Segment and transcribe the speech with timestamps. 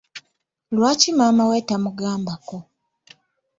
[0.75, 2.57] Lwaki maama we tamugambako?